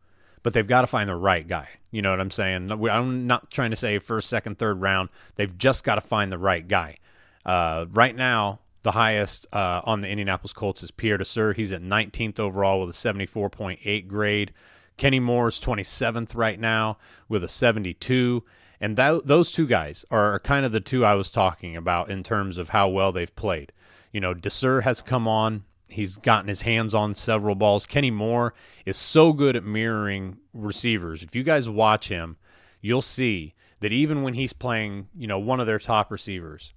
[0.42, 1.68] But they've got to find the right guy.
[1.90, 2.70] You know what I'm saying?
[2.70, 5.08] I'm not trying to say first, second, third round.
[5.34, 6.98] They've just got to find the right guy.
[7.44, 11.52] Uh, right now, the highest uh, on the Indianapolis Colts is Pierre Desir.
[11.52, 14.52] He's at 19th overall with a 74.8 grade.
[14.96, 16.96] Kenny Moore's 27th right now
[17.28, 18.44] with a 72.
[18.80, 22.22] And that, those two guys are kind of the two I was talking about in
[22.22, 23.72] terms of how well they've played.
[24.12, 25.64] You know, Desir has come on.
[25.88, 27.86] He's gotten his hands on several balls.
[27.86, 31.22] Kenny Moore is so good at mirroring receivers.
[31.22, 32.36] If you guys watch him,
[32.80, 36.72] you'll see that even when he's playing, you know, one of their top receivers,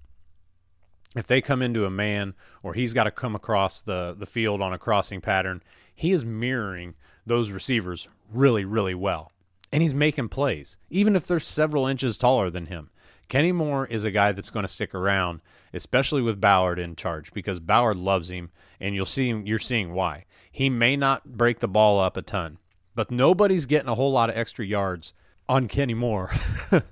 [1.16, 4.62] if they come into a man or he's got to come across the, the field
[4.62, 5.62] on a crossing pattern,
[5.94, 6.94] he is mirroring
[7.26, 9.32] those receivers really, really well
[9.72, 12.90] and he's making plays, even if they're several inches taller than him.
[13.30, 15.40] Kenny Moore is a guy that's going to stick around,
[15.72, 20.24] especially with Ballard in charge, because Ballard loves him, and you'll see you're seeing why.
[20.50, 22.58] He may not break the ball up a ton,
[22.96, 25.14] but nobody's getting a whole lot of extra yards
[25.48, 26.32] on Kenny Moore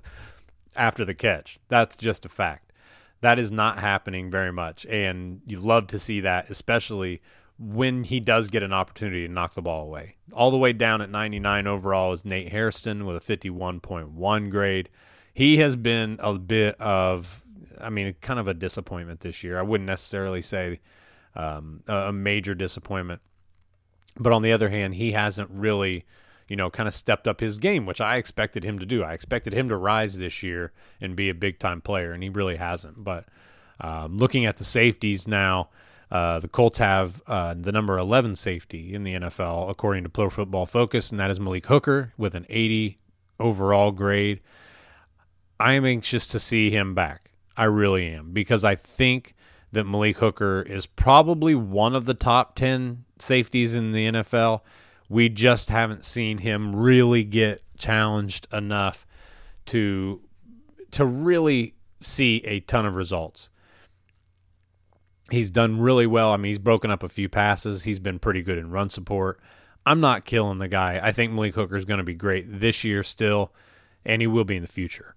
[0.77, 1.59] after the catch.
[1.67, 2.71] That's just a fact.
[3.19, 7.21] That is not happening very much, and you love to see that, especially
[7.57, 10.15] when he does get an opportunity to knock the ball away.
[10.31, 14.89] All the way down at 99 overall is Nate Hairston with a 51.1 grade.
[15.39, 17.45] He has been a bit of,
[17.79, 19.57] I mean, kind of a disappointment this year.
[19.57, 20.81] I wouldn't necessarily say
[21.33, 23.21] um, a major disappointment.
[24.17, 26.03] But on the other hand, he hasn't really,
[26.49, 29.01] you know, kind of stepped up his game, which I expected him to do.
[29.01, 32.27] I expected him to rise this year and be a big time player, and he
[32.27, 33.01] really hasn't.
[33.01, 33.23] But
[33.79, 35.69] um, looking at the safeties now,
[36.11, 40.29] uh, the Colts have uh, the number 11 safety in the NFL, according to Pro
[40.29, 42.97] Football Focus, and that is Malik Hooker with an 80
[43.39, 44.41] overall grade.
[45.59, 47.31] I am anxious to see him back.
[47.57, 49.35] I really am, because I think
[49.71, 54.61] that Malik Hooker is probably one of the top 10 safeties in the NFL.
[55.09, 59.05] We just haven't seen him really get challenged enough
[59.67, 60.21] to
[60.91, 63.49] to really see a ton of results
[65.31, 66.31] he's done really well.
[66.31, 67.83] I mean, he's broken up a few passes.
[67.83, 69.39] He's been pretty good in run support.
[69.85, 70.99] I'm not killing the guy.
[71.01, 73.53] I think Malik Hooker is going to be great this year still,
[74.05, 75.15] and he will be in the future.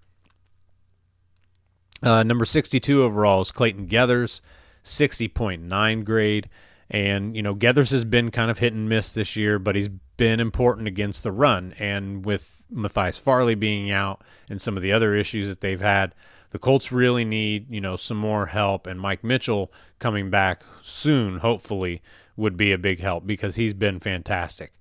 [2.03, 4.41] Uh, number 62 overall is Clayton Geathers,
[4.83, 6.49] 60.9 grade.
[6.89, 9.87] And, you know, Geathers has been kind of hit and miss this year, but he's
[10.17, 11.73] been important against the run.
[11.79, 16.13] And with Matthias Farley being out and some of the other issues that they've had,
[16.51, 21.39] the Colts really need, you know, some more help, and Mike Mitchell coming back soon,
[21.39, 22.01] hopefully,
[22.35, 24.73] would be a big help because he's been fantastic.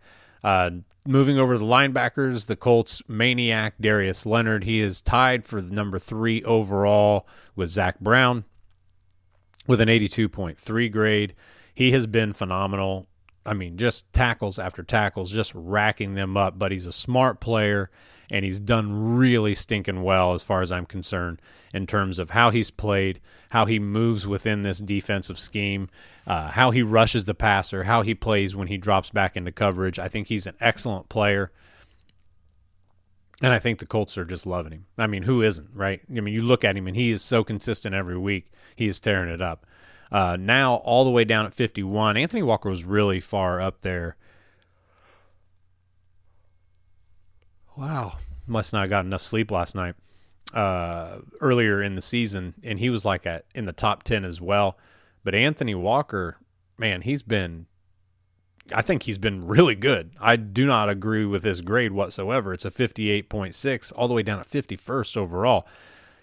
[0.44, 0.70] Uh,
[1.06, 5.74] moving over to the linebackers, the Colts maniac Darius Leonard, he is tied for the
[5.74, 8.44] number three overall with Zach Brown
[9.66, 11.34] with an 82.3 grade.
[11.74, 13.06] He has been phenomenal.
[13.44, 16.58] I mean, just tackles after tackles, just racking them up.
[16.58, 17.90] But he's a smart player
[18.30, 21.40] and he's done really stinking well as far as I'm concerned
[21.74, 25.90] in terms of how he's played, how he moves within this defensive scheme,
[26.26, 29.98] uh, how he rushes the passer, how he plays when he drops back into coverage.
[29.98, 31.52] I think he's an excellent player.
[33.42, 34.86] And I think the Colts are just loving him.
[34.96, 36.00] I mean, who isn't, right?
[36.08, 38.46] I mean, you look at him and he is so consistent every week.
[38.76, 39.66] He is tearing it up.
[40.12, 44.16] Uh, now, all the way down at 51, Anthony Walker was really far up there.
[47.76, 48.18] Wow.
[48.46, 49.94] Must not have got enough sleep last night.
[50.52, 54.38] Uh, earlier in the season, and he was like at in the top 10 as
[54.38, 54.76] well.
[55.24, 56.36] But Anthony Walker,
[56.76, 57.66] man, he's been
[58.74, 60.12] I think he's been really good.
[60.20, 62.52] I do not agree with this grade whatsoever.
[62.52, 65.66] It's a 58.6 all the way down at 51st overall.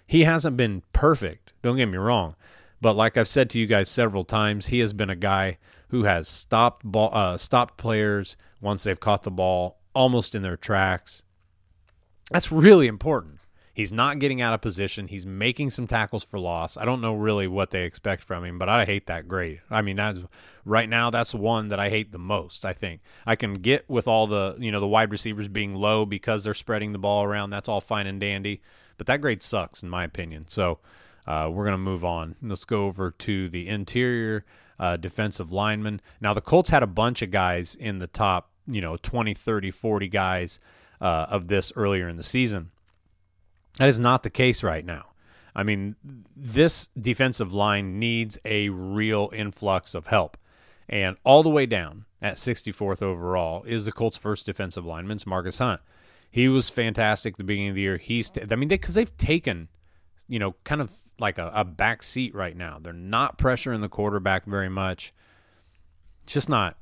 [0.05, 2.35] He hasn't been perfect, don't get me wrong,
[2.81, 5.57] but like I've said to you guys several times, he has been a guy
[5.89, 10.57] who has stopped ball uh, stopped players once they've caught the ball almost in their
[10.57, 11.23] tracks.
[12.31, 13.39] That's really important.
[13.73, 15.07] He's not getting out of position.
[15.07, 16.75] He's making some tackles for loss.
[16.75, 19.61] I don't know really what they expect from him, but I hate that grade.
[19.69, 20.19] I mean, that's
[20.65, 22.65] right now that's the one that I hate the most.
[22.65, 26.05] I think I can get with all the you know the wide receivers being low
[26.05, 27.51] because they're spreading the ball around.
[27.51, 28.61] That's all fine and dandy,
[28.97, 30.49] but that grade sucks in my opinion.
[30.49, 30.79] So
[31.27, 32.35] uh, we're gonna move on.
[32.41, 34.45] Let's go over to the interior
[34.79, 36.01] uh, defensive lineman.
[36.21, 39.71] Now the Colts had a bunch of guys in the top, you know, 20, 30,
[39.71, 40.59] 40 guys
[41.01, 42.71] uh, of this earlier in the season.
[43.77, 45.07] That is not the case right now.
[45.55, 45.95] I mean,
[46.35, 50.37] this defensive line needs a real influx of help.
[50.87, 55.59] And all the way down at 64th overall is the Colts' first defensive lineman, Margus
[55.59, 55.81] Hunt.
[56.31, 57.97] He was fantastic at the beginning of the year.
[57.97, 59.69] He's, t- I mean, because they, have taken,
[60.27, 62.79] you know, kind of like a, a back seat right now.
[62.81, 65.13] They're not pressuring the quarterback very much.
[66.23, 66.77] It's just not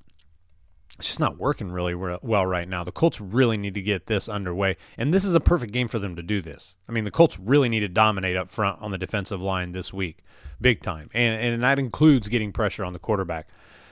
[0.98, 2.84] it's just not working really well right now.
[2.84, 6.00] The Colts really need to get this underway, and this is a perfect game for
[6.00, 6.76] them to do this.
[6.90, 9.94] I mean, the Colts really need to dominate up front on the defensive line this
[9.94, 10.24] week,
[10.60, 13.48] big time, and and that includes getting pressure on the quarterback.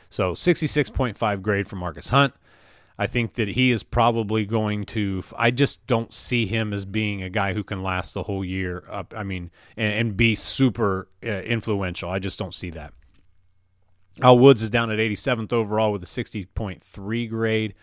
[0.09, 2.33] So, 66.5 grade for Margus Hunt.
[2.97, 5.21] I think that he is probably going to.
[5.37, 8.85] I just don't see him as being a guy who can last the whole year.
[8.89, 12.09] Up, I mean, and, and be super uh, influential.
[12.09, 12.93] I just don't see that.
[14.21, 17.73] Al Woods is down at 87th overall with a 60.3 grade.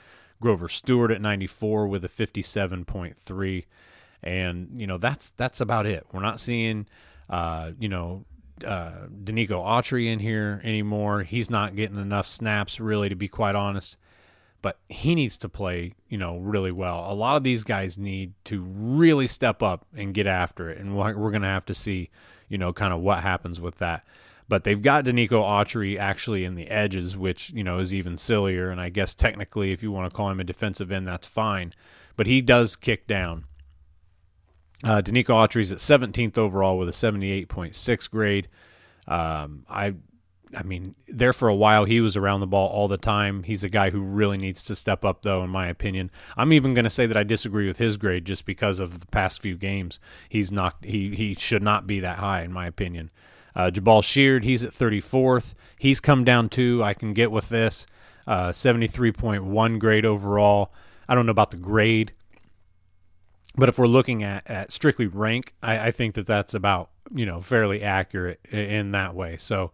[0.41, 3.65] Grover Stewart at 94 with a 57.3,
[4.23, 6.05] and you know that's that's about it.
[6.13, 6.87] We're not seeing,
[7.31, 8.27] uh, you know,
[8.67, 11.23] uh, Denico Autry in here anymore.
[11.23, 13.97] He's not getting enough snaps really, to be quite honest.
[14.63, 17.11] But he needs to play, you know, really well.
[17.11, 20.97] A lot of these guys need to really step up and get after it, and
[20.97, 22.11] we're going to have to see,
[22.49, 24.05] you know, kind of what happens with that.
[24.49, 28.71] But they've got Denico Autry actually in the edges, which, you know, is even sillier.
[28.71, 31.73] And I guess technically, if you want to call him a defensive end, that's fine.
[32.17, 33.45] But he does kick down.
[34.85, 38.49] Uh, Denico Autry's at 17th overall with a 78.6 grade.
[39.07, 39.95] Um, I
[40.57, 43.43] I mean, there for a while, he was around the ball all the time.
[43.43, 46.11] He's a guy who really needs to step up, though, in my opinion.
[46.37, 49.07] I'm even going to say that I disagree with his grade just because of the
[49.07, 49.99] past few games.
[50.29, 53.11] He's not he he should not be that high, in my opinion.
[53.55, 55.55] Uh, Jabaal Sheard, he's at 34th.
[55.79, 56.83] He's come down too.
[56.83, 57.87] I can get with this.
[58.27, 60.73] Uh, 73.1 grade overall.
[61.09, 62.13] I don't know about the grade,
[63.57, 67.27] but if we're looking at, at strictly rank, I, I think that that's about you
[67.27, 69.37] know fairly accurate in that way.
[69.37, 69.73] So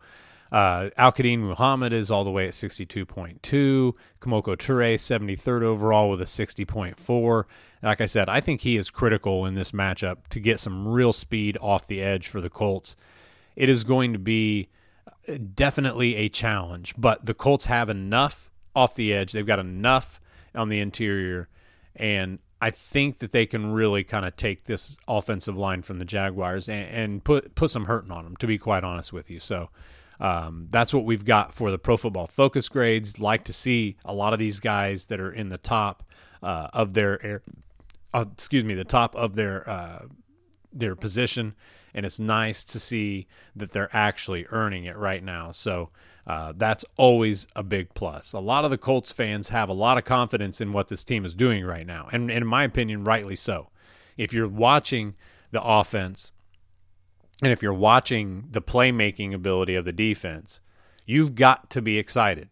[0.51, 3.93] uh, Al Quadin Muhammad is all the way at 62.2.
[4.21, 7.45] Kemoko Turay, 73rd overall with a 60.4.
[7.83, 11.13] Like I said, I think he is critical in this matchup to get some real
[11.13, 12.97] speed off the edge for the Colts
[13.59, 14.69] it is going to be
[15.29, 16.95] uh, definitely a challenge.
[16.97, 19.33] But the Colts have enough off the edge.
[19.33, 20.21] They've got enough
[20.55, 21.49] on the interior.
[21.97, 26.05] And I think that they can really kind of take this offensive line from the
[26.05, 29.41] Jaguars and, and, put put some hurting on them, to be quite honest with you.
[29.41, 29.71] So
[30.21, 33.19] um, that's what we've got for the Pro Football Focus grades.
[33.19, 36.03] Like to see a lot of these guys that are in the top
[36.43, 37.43] uh, of their,
[38.13, 40.07] uh, excuse me, the top of their uh,
[40.73, 41.55] their position
[41.95, 43.27] and it's nice to see
[43.57, 45.53] that they're actually earning it right now.
[45.53, 45.91] So
[46.27, 48.33] uh, that's always a big plus.
[48.33, 51.25] A lot of the Colts fans have a lot of confidence in what this team
[51.25, 53.71] is doing right now, and, and in my opinion, rightly so.
[54.17, 55.15] If you're watching
[55.51, 56.33] the offense,
[57.43, 60.61] and if you're watching the playmaking ability of the defense,
[61.07, 62.49] you've got to be excited.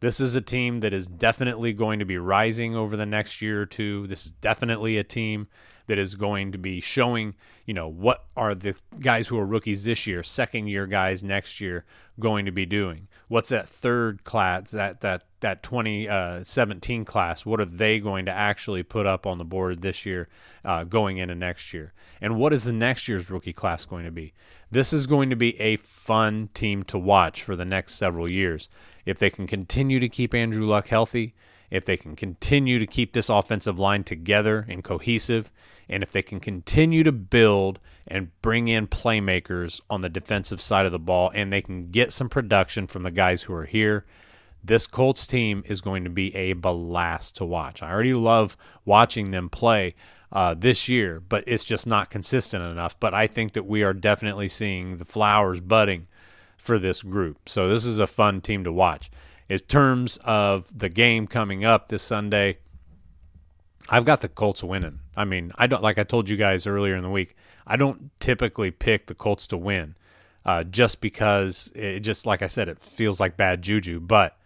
[0.00, 3.62] This is a team that is definitely going to be rising over the next year
[3.62, 4.06] or two.
[4.06, 5.48] This is definitely a team
[5.86, 9.84] that is going to be showing, you know, what are the guys who are rookies
[9.84, 11.84] this year, second year guys next year
[12.18, 13.08] going to be doing?
[13.28, 17.46] What's that third class, that that that 2017 uh, class?
[17.46, 20.28] What are they going to actually put up on the board this year,
[20.64, 21.92] uh, going into next year?
[22.20, 24.32] And what is the next year's rookie class going to be?
[24.70, 28.68] This is going to be a fun team to watch for the next several years.
[29.04, 31.34] If they can continue to keep Andrew Luck healthy,
[31.70, 35.50] if they can continue to keep this offensive line together and cohesive,
[35.88, 40.86] and if they can continue to build and bring in playmakers on the defensive side
[40.86, 44.04] of the ball, and they can get some production from the guys who are here,
[44.62, 47.82] this Colts team is going to be a blast to watch.
[47.82, 49.94] I already love watching them play
[50.32, 52.98] uh, this year, but it's just not consistent enough.
[52.98, 56.08] But I think that we are definitely seeing the flowers budding
[56.56, 57.48] for this group.
[57.48, 59.10] So this is a fun team to watch.
[59.48, 62.58] In terms of the game coming up this Sunday,
[63.88, 64.98] I've got the Colts winning.
[65.16, 67.36] I mean, I don't like I told you guys earlier in the week.
[67.66, 69.96] I don't typically pick the Colts to win,
[70.44, 74.00] uh, just because it just like I said, it feels like bad juju.
[74.00, 74.36] But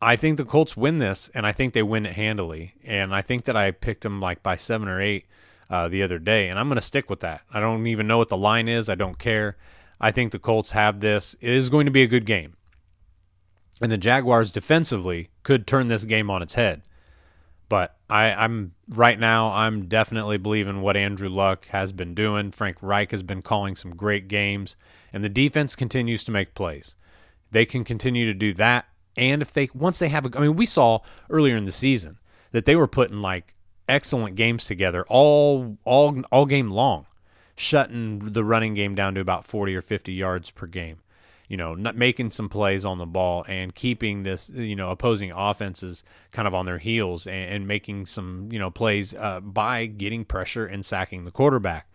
[0.00, 2.74] I think the Colts win this, and I think they win it handily.
[2.84, 5.26] And I think that I picked them like by seven or eight
[5.68, 7.42] uh, the other day, and I'm going to stick with that.
[7.52, 8.88] I don't even know what the line is.
[8.88, 9.56] I don't care.
[10.00, 11.34] I think the Colts have this.
[11.40, 12.54] It is going to be a good game.
[13.80, 16.82] And the Jaguars defensively could turn this game on its head.
[17.68, 22.50] But I, I'm right now, I'm definitely believing what Andrew Luck has been doing.
[22.50, 24.76] Frank Reich has been calling some great games,
[25.12, 26.94] and the defense continues to make plays.
[27.50, 28.86] They can continue to do that.
[29.16, 31.00] And if they once they have a I mean, we saw
[31.30, 32.18] earlier in the season
[32.52, 33.54] that they were putting like
[33.88, 37.06] excellent games together all all all game long
[37.56, 40.98] shutting the running game down to about 40 or 50 yards per game.
[41.48, 45.30] You know, not making some plays on the ball and keeping this, you know, opposing
[45.30, 49.86] offenses kind of on their heels and, and making some, you know, plays uh, by
[49.86, 51.86] getting pressure and sacking the quarterback.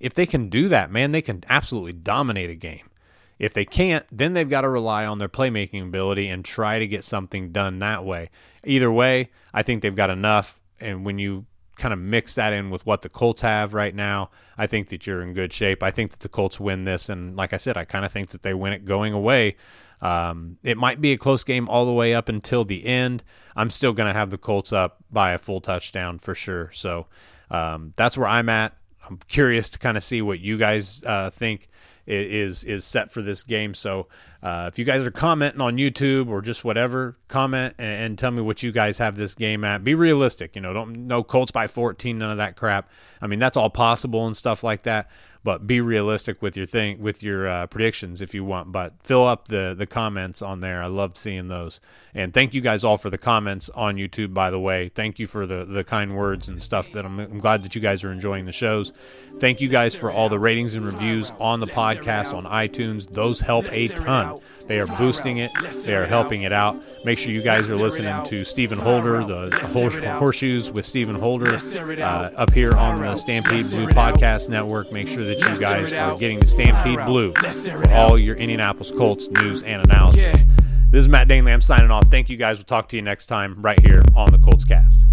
[0.00, 2.90] If they can do that, man, they can absolutely dominate a game.
[3.38, 6.86] If they can't, then they've got to rely on their playmaking ability and try to
[6.86, 8.30] get something done that way.
[8.64, 10.60] Either way, I think they've got enough.
[10.80, 11.46] And when you
[11.76, 15.06] kind of mix that in with what the Colts have right now, I think that
[15.06, 15.82] you're in good shape.
[15.82, 18.30] I think that the Colts win this, and like I said, I kind of think
[18.30, 19.56] that they win it going away.
[20.00, 23.22] Um, it might be a close game all the way up until the end.
[23.54, 26.70] I'm still going to have the Colts up by a full touchdown for sure.
[26.72, 27.06] So
[27.50, 28.76] um, that's where I'm at.
[29.08, 31.68] I'm curious to kind of see what you guys uh, think
[32.06, 33.74] is is set for this game.
[33.74, 34.06] So
[34.46, 38.30] uh, if you guys are commenting on YouTube or just whatever, comment and, and, tell
[38.30, 39.82] me what you guys have this game at.
[39.82, 40.72] Be realistic, you know.
[40.72, 42.88] Don't no Colts by 14, none of that crap.
[43.20, 45.10] I mean that's all possible and stuff like that
[45.46, 48.72] but be realistic with your thing with your uh, predictions if you want.
[48.72, 50.82] But fill up the the comments on there.
[50.82, 51.80] I love seeing those.
[52.14, 54.34] And thank you guys all for the comments on YouTube.
[54.34, 56.90] By the way, thank you for the the kind words and stuff.
[56.92, 58.92] That I'm, I'm glad that you guys are enjoying the shows.
[59.38, 63.08] Thank you guys for all the ratings and reviews on the podcast on iTunes.
[63.08, 64.36] Those help a ton.
[64.66, 65.52] They are boosting it.
[65.84, 66.88] They are helping it out.
[67.04, 72.30] Make sure you guys are listening to Stephen Holder, the Horseshoes with Stephen Holder, uh,
[72.34, 74.90] up here on the Stampede Blue Podcast Network.
[74.90, 79.28] Make sure that you guys are getting the Stampede Blue for all your Indianapolis Colts
[79.28, 80.44] news and analysis.
[80.90, 81.52] This is Matt Danely.
[81.52, 82.08] I'm signing off.
[82.10, 82.58] Thank you guys.
[82.58, 85.06] We'll talk to you next time right here on the Colts Cast.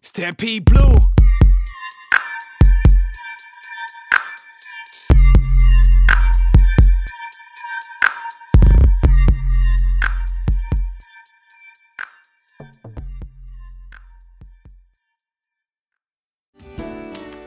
[0.00, 0.98] Stampede Blue.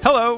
[0.04, 0.38] Hello,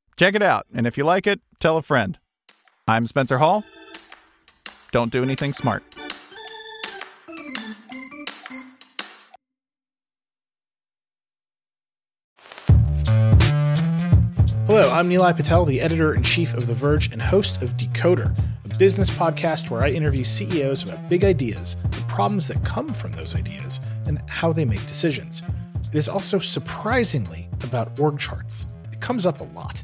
[0.21, 2.19] Check it out, and if you like it, tell a friend.
[2.87, 3.63] I'm Spencer Hall.
[4.91, 5.81] Don't do anything smart.
[14.67, 18.37] Hello, I'm Nilay Patel, the editor in chief of The Verge and host of Decoder,
[18.63, 23.13] a business podcast where I interview CEOs about big ideas, the problems that come from
[23.13, 25.41] those ideas, and how they make decisions.
[25.91, 28.67] It is also surprisingly about org charts.
[28.91, 29.83] It comes up a lot.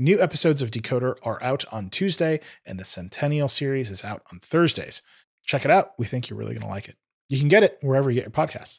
[0.00, 4.38] New episodes of Decoder are out on Tuesday, and the Centennial series is out on
[4.38, 5.02] Thursdays.
[5.44, 5.94] Check it out.
[5.98, 6.94] We think you're really going to like it.
[7.28, 8.78] You can get it wherever you get your podcasts.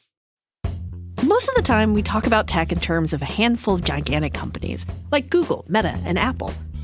[1.22, 4.32] Most of the time, we talk about tech in terms of a handful of gigantic
[4.32, 6.54] companies like Google, Meta, and Apple.